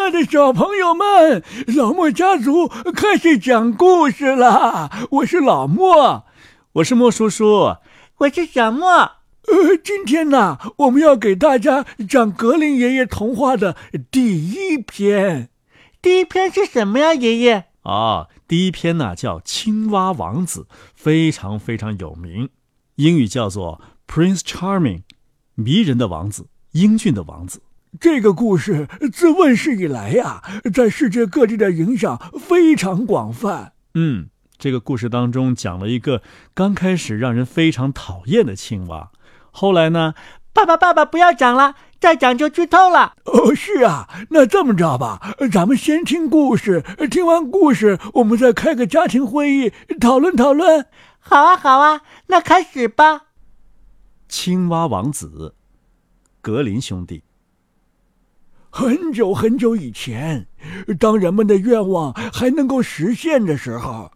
[0.00, 1.44] 爱的小朋友们，
[1.76, 4.90] 老莫家族开始讲故事啦。
[5.10, 6.24] 我是老莫，
[6.72, 7.76] 我是莫叔叔，
[8.16, 8.88] 我是小莫。
[8.88, 13.76] 呃，今天呢，我们要给大家讲格林爷爷童话的
[14.10, 15.50] 第一篇。
[16.00, 17.66] 第一篇是什么呀，爷爷？
[17.82, 22.48] 啊，第一篇呢叫《青蛙王子》，非常非常有名，
[22.94, 23.82] 英语叫做
[24.12, 25.00] 《Prince Charming》，
[25.56, 27.60] 迷人的王子，英俊的王子。
[27.98, 33.72] 这个故事自问世以来呀，在世界各地的影响非常广泛。
[33.94, 36.22] 嗯，这个故事当中讲了一个
[36.54, 39.10] 刚开始让人非常讨厌的青蛙，
[39.50, 40.14] 后来呢，
[40.52, 43.14] 爸爸爸爸不要讲了，再讲就剧透了。
[43.24, 50.86] 哦，是啊，那这么着吧，咱们先听故事，听完故事我们再开个家庭会议讨论讨论。
[51.18, 53.22] 好啊，好啊，那开始吧。
[54.28, 55.56] 青蛙王子，
[56.40, 57.24] 格林兄弟。
[58.70, 60.46] 很久很久以前，
[60.98, 64.12] 当人们的愿望还能够实现的时候，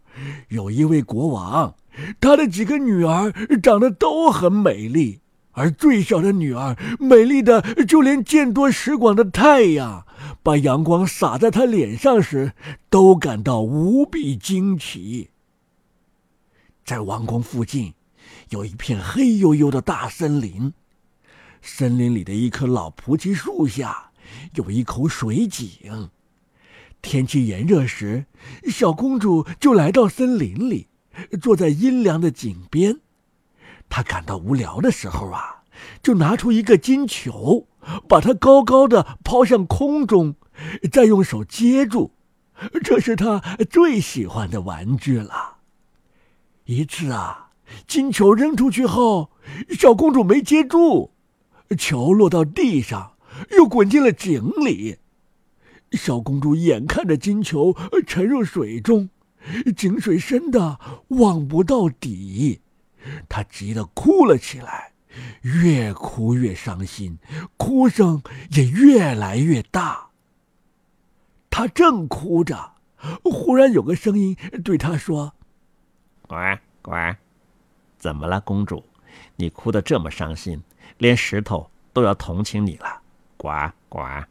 [0.48, 1.74] 有一位国王，
[2.20, 10.06] 他的几个女儿长得都很美丽，而最小的女儿美丽的就连见多识广的太阳
[10.42, 12.52] 把阳光洒在她脸上时，
[12.89, 15.30] 都感到无比惊奇。
[16.84, 17.94] 在王宫附近，
[18.50, 20.72] 有一片黑黝黝的大森林，
[21.61, 24.12] 森林里的一棵老菩提树下。
[24.54, 26.10] 有一口水井，
[27.02, 28.27] 天气炎热时，
[28.70, 30.88] 小公主就来到森林里，
[31.40, 33.00] 坐在阴凉的井边。
[33.88, 35.62] 她感到无聊的时候啊，
[36.02, 37.68] 就拿出一个金球，
[38.08, 40.36] 把它高高的抛向空中，
[40.90, 42.12] 再用手接住。
[42.82, 43.40] 这是她
[43.70, 45.58] 最喜欢的玩具了。
[46.64, 47.50] 一次啊，
[47.86, 49.30] 金球扔出去后，
[49.78, 51.12] 小公主没接住，
[51.77, 53.13] 球落到地上。
[53.50, 54.98] 又滚进了井里，
[55.92, 59.08] 小公主眼看着金球沉入水中，
[59.77, 62.60] 井水深的望不到底，
[63.28, 64.92] 她急得哭了起来，
[65.42, 67.18] 越哭越伤心，
[67.56, 70.08] 哭声也越来越大。
[71.51, 72.72] 她正哭着，
[73.22, 75.34] 忽然有个声音对她说
[76.27, 77.16] ：“乖乖，
[77.98, 78.84] 怎么了，公主？
[79.36, 80.61] 你哭得这么伤心，
[80.98, 83.02] 连石头都要同情你了。”
[83.44, 84.24] 呱呱！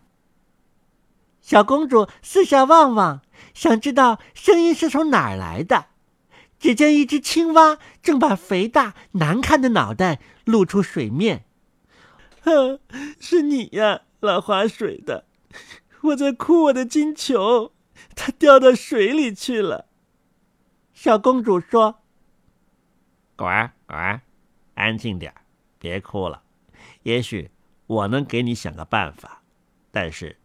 [1.40, 3.22] 小公主四下望望，
[3.54, 5.86] 想知道声音是从哪儿来的。
[6.58, 11.46] 只见一只青蛙正把肥大难看的脑袋露出水面。
[12.42, 12.80] 哼，
[13.22, 15.26] 是你呀，老划水的！
[16.02, 17.74] 我在哭我的金球，
[18.16, 19.90] 它掉到水里去了。
[20.92, 22.02] 小公主说
[23.38, 23.46] ：“呱
[23.86, 24.22] 呱，
[24.74, 25.32] 安静点
[25.78, 26.42] 别哭了。
[27.04, 27.52] 也许……”
[27.88, 29.42] 我能给你想个办法，
[29.92, 30.38] 但是，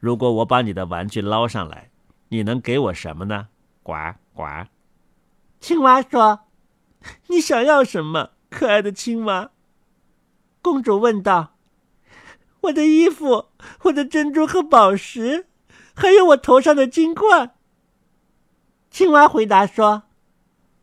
[0.00, 1.90] 如果我把你的玩具捞上来，
[2.28, 3.48] 你能给我什么呢？
[3.82, 3.92] 呱
[4.34, 4.42] 呱！
[5.60, 6.46] 青蛙说
[7.28, 9.50] ：“你想要什么，可爱的青蛙？”
[10.62, 11.56] 公主问道
[12.62, 13.50] ：“我的衣服，
[13.82, 15.46] 我的珍珠和宝石，
[15.94, 17.54] 还有我头上的金冠。”
[18.90, 20.04] 青蛙回答说：“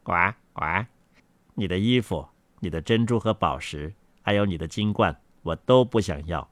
[0.04, 0.14] 呱
[0.54, 0.86] 呱，
[1.56, 6.50] 你的衣服，你的珍珠和宝石，还有你的金冠。”我都不想要，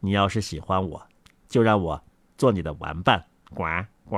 [0.00, 1.08] 你要是喜欢我，
[1.48, 2.02] 就让我
[2.36, 3.64] 做你的玩伴，呱
[4.04, 4.16] 呱，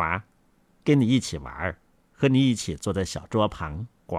[0.83, 1.79] 跟你一起玩儿，
[2.13, 4.17] 和你一起坐在小桌旁，呱，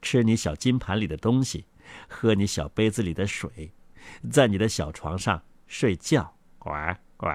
[0.00, 1.66] 吃你小金盘里的东西，
[2.08, 3.72] 喝你小杯子里的水，
[4.30, 6.70] 在你的小床上睡觉，呱
[7.16, 7.26] 呱。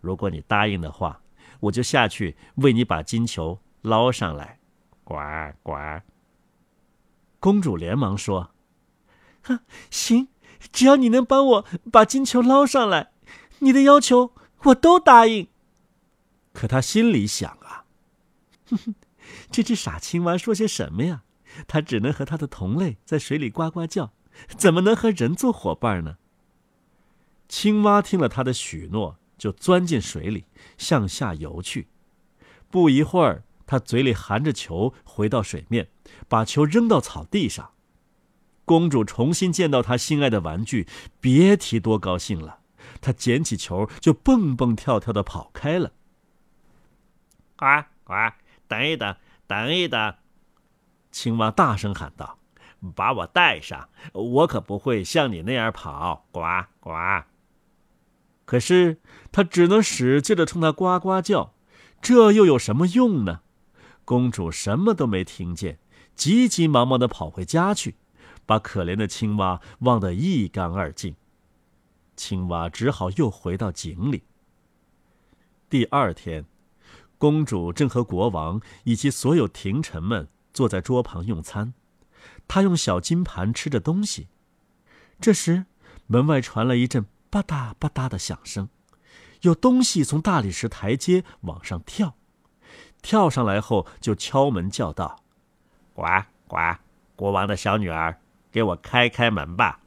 [0.00, 1.20] 如果你答应的话，
[1.60, 4.58] 我就下去为你把金球捞上来，
[5.02, 5.16] 呱
[5.64, 5.72] 呱。
[7.40, 8.50] 公主连忙说
[9.42, 9.58] ：“哼，
[9.90, 10.28] 行。”
[10.72, 13.12] 只要你能帮我把金球捞上来，
[13.60, 14.32] 你的要求
[14.64, 15.48] 我都答应。
[16.52, 17.84] 可他心里想啊，
[18.68, 18.94] 哼哼，
[19.50, 21.22] 这只傻青蛙说些什么呀？
[21.66, 24.12] 它只能和它的同类在水里呱呱叫，
[24.56, 26.18] 怎么能和人做伙伴呢？
[27.48, 30.44] 青蛙听了他的许诺，就钻进水里
[30.76, 31.88] 向下游去。
[32.70, 35.88] 不一会儿，他嘴里含着球回到水面，
[36.28, 37.70] 把球扔到草地上。
[38.68, 40.86] 公主重新见到她心爱的玩具，
[41.20, 42.58] 别提多高兴了。
[43.00, 45.92] 她捡起球就蹦蹦跳跳的跑开了。
[47.56, 47.64] 呱
[48.04, 48.12] 呱，
[48.68, 49.16] 等一等，
[49.46, 50.14] 等一等！
[51.10, 52.38] 青蛙大声喊道
[52.94, 56.42] ：“把我带上，我可不会像你那样跑。”呱
[56.78, 56.92] 呱。
[58.44, 58.98] 可是
[59.32, 61.54] 他只能使劲的冲他呱呱叫，
[62.02, 63.40] 这又有什么用呢？
[64.04, 65.78] 公主什么都没听见，
[66.14, 67.96] 急急忙忙的跑回家去。
[68.48, 71.14] 把可怜的青蛙忘得一干二净，
[72.16, 74.22] 青蛙只好又回到井里。
[75.68, 76.46] 第二天，
[77.18, 81.74] 公主正和国王以及所有廷臣们坐在桌旁用餐，
[82.48, 84.28] 她用小金盘吃着东西。
[85.20, 85.66] 这时，
[86.06, 88.70] 门外传来一阵吧嗒吧嗒的响声，
[89.42, 92.16] 有东西从大理石台阶往上跳，
[93.02, 95.22] 跳上来后就敲门叫道
[95.92, 96.02] ：“呱
[96.46, 96.56] 呱，
[97.14, 98.18] 国王的小女儿，
[98.50, 99.80] 给我开开门吧！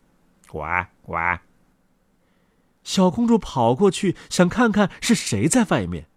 [0.48, 0.60] 呱
[1.02, 1.16] 呱。”
[2.84, 6.08] 小公主跑过去，想看看是谁在外面。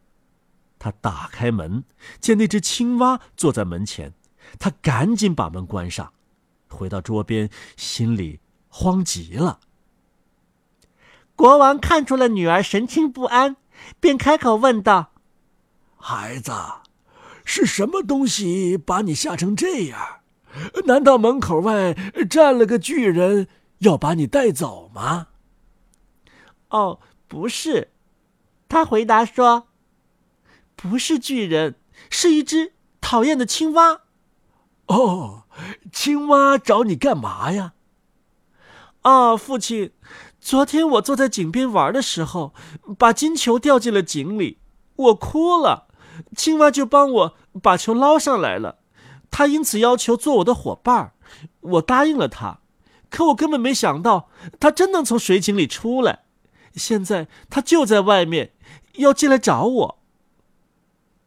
[0.78, 1.84] 她打开门，
[2.20, 4.14] 见那只青蛙坐在门前，
[4.58, 6.12] 她赶紧把门关上，
[6.68, 9.60] 回到桌边，心里慌极了。
[11.36, 13.56] 国王看出了女儿神情不安，
[14.00, 15.12] 便开口问道
[15.96, 16.52] ：“孩子，
[17.44, 20.20] 是什么东西把你吓成这样？
[20.86, 21.94] 难道门口外
[22.28, 23.48] 站了个巨人，
[23.78, 25.28] 要把你带走吗？”
[26.70, 27.92] 哦，不是，
[28.68, 29.68] 他回答说
[30.74, 31.76] ：“不是巨人，
[32.10, 34.00] 是一只讨厌的青蛙。”
[34.86, 35.44] 哦，
[35.92, 37.72] 青蛙找你干嘛呀？
[39.02, 39.92] 啊，父亲，
[40.40, 42.52] 昨天我坐在井边玩的时候，
[42.98, 44.58] 把金球掉进了井里，
[44.96, 45.88] 我哭了，
[46.36, 48.78] 青蛙就帮我把球捞上来了，
[49.36, 51.12] 他因此要求做我的伙伴，
[51.58, 52.60] 我答应了他，
[53.10, 56.20] 可我根本没想到他真能从水井里出来。
[56.74, 58.52] 现在他就在外面，
[58.92, 59.98] 要进来找我。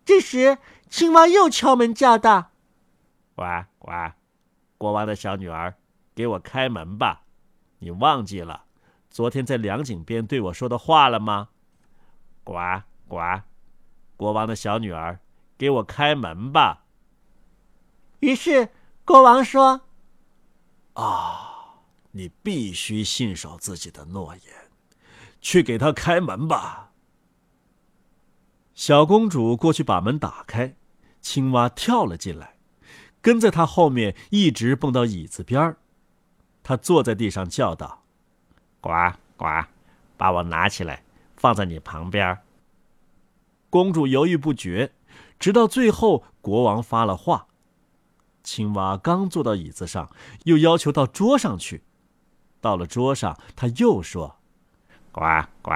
[0.06, 0.58] 这时，
[0.90, 2.52] 青蛙又敲门叫道
[3.36, 3.44] ：“呱
[3.78, 3.92] 呱，
[4.78, 5.76] 国王的小女儿，
[6.16, 7.24] 给我开门吧！
[7.80, 8.64] 你忘记了
[9.10, 11.50] 昨天在凉井边对我说的话了吗？
[12.46, 12.54] 呱
[13.10, 13.18] 呱，
[14.16, 15.20] 国王的小女儿，
[15.58, 16.84] 给我开门吧！”
[18.20, 18.70] 于是
[19.06, 19.82] 国王说
[20.94, 21.82] ：“啊，
[22.12, 24.54] 你必须信守自己的诺言。”
[25.40, 26.92] 去给他开门吧。
[28.74, 30.76] 小公主过去把门打开，
[31.22, 32.58] 青蛙跳了进来，
[33.22, 35.78] 跟在她后面一直蹦到椅子边儿。
[36.64, 38.04] 她坐在地上叫道
[38.82, 38.90] ：“呱
[39.38, 39.46] 呱，
[40.18, 41.04] 把我拿起来，
[41.38, 42.40] 放在你旁边。”
[43.70, 44.92] 公主犹豫不决，
[45.40, 47.48] 直到最后国王发了话。
[48.48, 50.10] 青蛙刚坐到椅子上，
[50.46, 51.84] 又要求到桌上去。
[52.62, 54.38] 到了桌上，他又说。
[55.12, 55.22] 呱
[55.62, 55.72] 呱，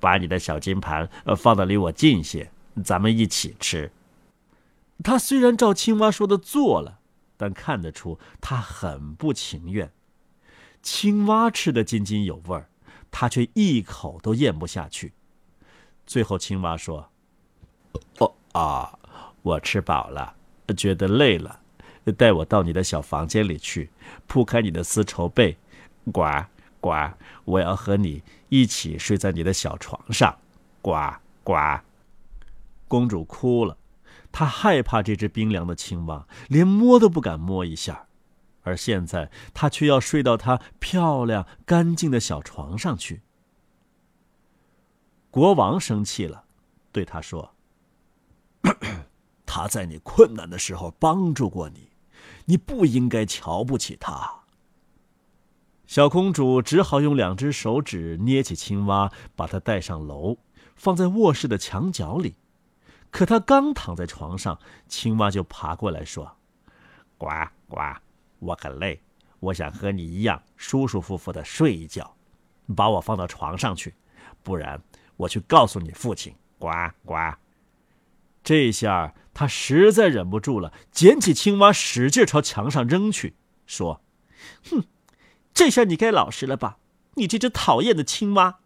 [0.00, 2.50] 把你的小金盘放的离我近些，
[2.82, 3.92] 咱们一起吃。
[5.04, 6.98] 他虽然照青蛙说的做了，
[7.36, 9.92] 但看得出他很不情愿。
[10.82, 12.70] 青蛙吃得津津有味儿，
[13.10, 15.12] 他却一口都咽不下去。
[16.06, 17.10] 最后，青蛙说
[18.18, 18.98] ：“哦啊，
[19.42, 20.34] 我吃饱了，
[20.74, 21.60] 觉得累了，
[22.12, 23.90] 带我到你的小房间里去，
[24.26, 25.56] 铺开你的丝绸被。”
[26.12, 26.22] 呱。
[26.80, 26.90] 呱！
[27.44, 30.38] 我要和你一起睡在你的小床上。
[30.80, 30.94] 呱
[31.42, 31.54] 呱！
[32.86, 33.76] 公主哭了，
[34.30, 38.06] 她害怕这只冰凉的青蛙，连摸都不敢摸一下。
[38.62, 43.22] 而现在，她却要睡到她漂亮干净的小床上去。
[45.32, 46.44] 国王生气了，
[46.92, 47.54] 对她说
[49.44, 51.90] ：“他在你困难的时候帮助过你，
[52.48, 54.40] 你不应该瞧不起他。”
[55.86, 60.36] 小公主只好用两只手指捏起青蛙，把它带上楼，
[60.76, 62.34] 放在卧室的墙角里。
[63.10, 66.36] 可她刚躺在床上，青蛙就爬过来说
[67.16, 67.28] ：“呱
[67.68, 67.80] 呱，
[68.38, 69.00] 我很累，
[69.40, 72.14] 我想和你一样舒舒服服的睡一觉，
[72.76, 73.94] 把我放到床上去，
[74.42, 74.78] 不然
[75.16, 76.68] 我去告诉你父亲。”呱
[77.06, 77.14] 呱，
[78.48, 83.34] 这下他实在忍不住了，捡起青蛙，使劲朝墙上扔去，
[83.66, 84.00] 说
[84.70, 84.84] ：“哼！”
[85.52, 86.78] 这下你该老实了吧？
[87.16, 88.60] 你这只讨厌的青蛙。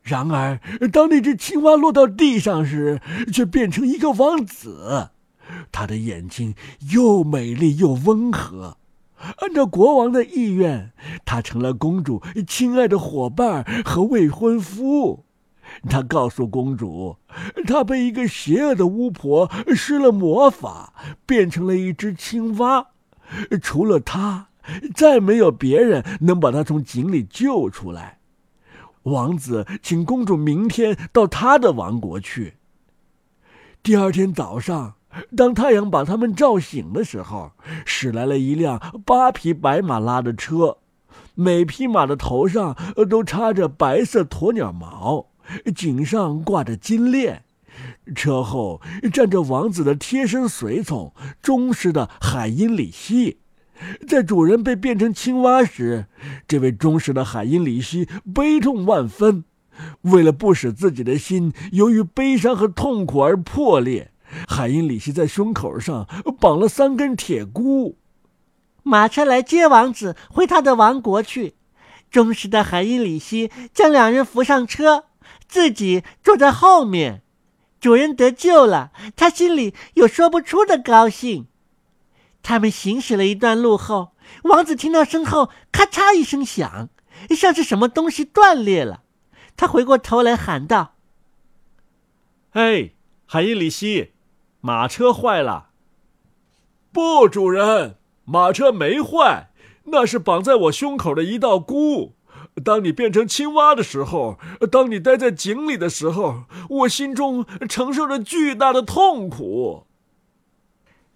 [0.00, 0.58] 然而，
[0.90, 5.10] 当那只青蛙落到地上时，却变成一个王子。
[5.70, 6.54] 他的眼睛
[6.90, 8.78] 又美丽又温和。
[9.40, 10.92] 按照国王的意愿，
[11.26, 15.26] 他成了公主亲爱的伙伴和未婚夫。
[15.88, 17.16] 他告诉公主，
[17.66, 20.94] 他被一个邪恶的巫婆施了魔法，
[21.26, 22.88] 变成了一只青蛙。
[23.60, 24.46] 除了他。
[24.94, 28.18] 再没有别人能把他从井里救出来。
[29.04, 32.58] 王子请公主明天到他的王国去。
[33.82, 34.96] 第二天早上，
[35.34, 37.52] 当太阳把他们照醒的时候，
[37.86, 40.76] 驶来了一辆八匹白马拉的车，
[41.34, 42.76] 每匹马的头上
[43.08, 45.28] 都插着白色鸵鸟毛，
[45.74, 47.44] 颈上挂着金链。
[48.14, 48.80] 车后
[49.12, 53.38] 站着王子的贴身随从，忠实的海因里希。
[54.08, 56.06] 在主人被变成青蛙时，
[56.48, 59.44] 这位忠实的海因里希悲痛万分，
[60.00, 64.10] 为了不使自己的心由于悲伤和痛苦而破裂，
[64.48, 66.08] 海因里希在胸口上
[66.40, 67.96] 绑了三根铁箍。
[68.82, 71.54] 马车来接王子回他的王国去。
[72.10, 75.04] 忠实的海因里希将两人扶上车，
[75.48, 77.22] 自己坐在后面。
[77.80, 81.46] 主人得救了，他心里有说不出的高兴。
[82.42, 84.12] 他们行驶了一段路后，
[84.42, 86.88] 王子听到身后咔嚓一声响，
[87.30, 89.02] 像是什么东西断裂了。
[89.56, 90.94] 他回过头来喊道
[92.54, 92.90] ：“哎，
[93.26, 94.12] 海因里希，
[94.60, 95.70] 马车坏了。
[96.92, 99.50] ”“不，主人，马车没坏，
[99.84, 102.14] 那是绑在我胸口的一道箍。”
[102.60, 104.38] 当你变成青蛙的时候，
[104.70, 109.86] 当你待在井里的时候，我心中承受着巨大的痛苦。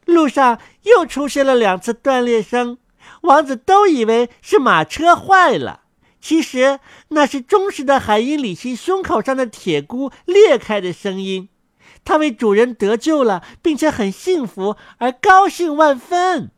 [0.04, 2.78] 路上又出现了两次断裂声，
[3.22, 5.82] 王子都以为是马车坏了，
[6.20, 11.49] 其实那是忠实的海因里希胸口上的铁箍裂开的声音。
[12.04, 16.50] 他为主人得救了，并且很幸福而高兴万分。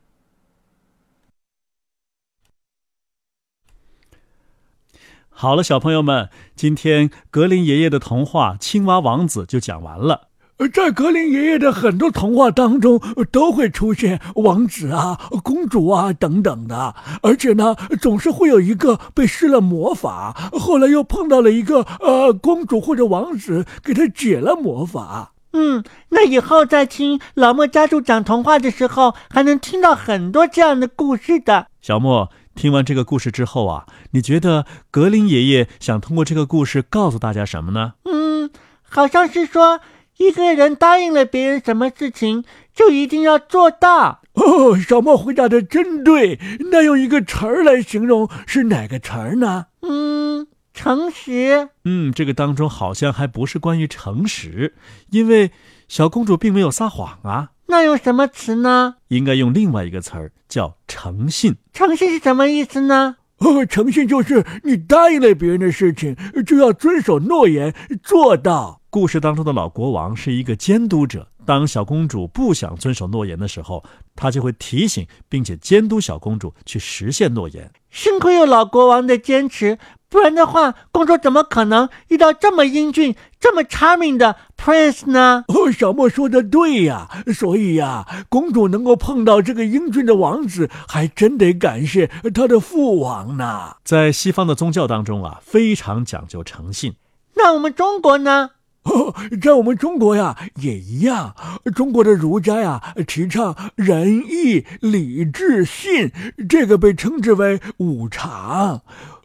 [5.37, 10.29] 好了，小朋友们，今天格林爷爷的童话《青蛙王子》就讲完了。
[10.73, 13.01] 在格林爷爷的很多童话当中，
[13.33, 25.33] 都会出现王子啊、公主啊等等的，而且呢，总是会有一个被施了魔法，后来又碰到了一个呃公主或者王子，给他解了魔法。
[25.51, 31.67] 嗯，那以后在听老莫家族讲童话的时候，还能听到很多这样的故事的。
[31.81, 32.31] 小莫。
[32.55, 37.93] 听完这个故事之后啊，你觉得格林爷爷想通过这个故事告诉大家什么呢？
[38.05, 38.49] 嗯，
[38.81, 39.81] 好像是说
[40.17, 44.21] 一个人答应了别人什么事情，就一定要做到。
[44.33, 46.39] 哦，小莫回答的真对。
[46.71, 49.67] 那用一个词儿来形容是哪个词儿呢？
[49.81, 51.69] 嗯，诚实。
[51.83, 54.73] 嗯，这个当中好像还不是关于诚实，
[55.09, 55.51] 因为
[55.87, 57.51] 小公主并没有撒谎啊。
[57.67, 58.95] 那用什么词呢？
[59.07, 61.55] 应该用另外一个词儿，叫诚信。
[61.73, 63.17] 诚信是什么意思呢？
[63.39, 66.15] 呃，诚信就是你答应了别人的事情，
[66.45, 67.73] 就要遵守诺言，
[68.03, 68.81] 做到。
[68.89, 73.83] 故事当中的老国王是一个监督者，当小公主不想遵守诺言的时候，
[74.15, 77.69] 他就会提醒并且监督小公主去实现诺言。
[77.91, 79.77] 幸亏有老国王的坚持。
[80.15, 85.43] 不然的话，公主怎么可能遇到这么英俊、这么 charming 的 prince 呢？
[85.49, 93.75] 哦，小莫说的对呀，所以呀，公主能够碰到这个英俊的王子，还真得感谢她的父王呢。
[93.83, 96.93] 在西方的宗教当中啊，非常讲究诚信。
[97.33, 98.51] 那我们中国呢？
[98.85, 101.35] 哦，在我们中国呀，也一样。
[101.75, 106.11] 中国的儒家呀，提倡仁义礼智信，
[106.47, 108.83] 这个被称之为五常。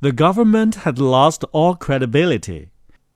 [0.00, 2.68] The government had lost all credibility.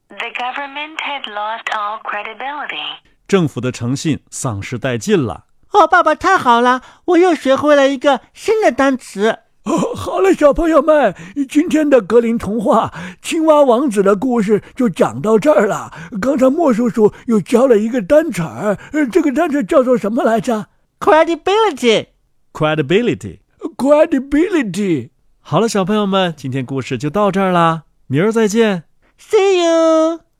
[0.09, 3.03] The government had lost all credibility.
[3.27, 5.45] 政府的诚信丧失殆尽了。
[5.73, 9.39] 哦，爸爸太好了，我又学会了一个新的单词。
[9.65, 11.15] 哦，好了，小朋友们，
[11.49, 15.91] 今天的格林童话《青蛙王子》的故事就讲到这儿了。
[16.21, 18.79] 刚才莫叔叔又教了一个单词儿，
[19.11, 20.67] 这个单词叫做什么来着
[21.01, 22.09] ？Credibility。
[22.53, 23.39] Credibility。
[23.77, 25.09] Credibility。
[25.41, 28.85] 好了，小朋友们，今天故事就到这儿啦，明儿再见。
[29.19, 30.34] See you。